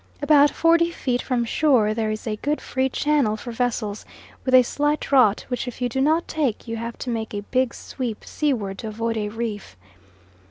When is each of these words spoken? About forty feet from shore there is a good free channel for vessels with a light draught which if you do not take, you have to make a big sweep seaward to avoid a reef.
About 0.19 0.49
forty 0.49 0.89
feet 0.89 1.21
from 1.21 1.45
shore 1.45 1.93
there 1.93 2.09
is 2.09 2.25
a 2.25 2.35
good 2.37 2.59
free 2.59 2.89
channel 2.89 3.37
for 3.37 3.51
vessels 3.51 4.03
with 4.43 4.55
a 4.55 4.65
light 4.81 4.99
draught 5.01 5.41
which 5.47 5.67
if 5.67 5.79
you 5.79 5.87
do 5.87 6.01
not 6.01 6.27
take, 6.27 6.67
you 6.67 6.75
have 6.77 6.97
to 6.97 7.11
make 7.11 7.35
a 7.35 7.41
big 7.51 7.71
sweep 7.75 8.25
seaward 8.25 8.79
to 8.79 8.87
avoid 8.87 9.15
a 9.15 9.29
reef. 9.29 9.77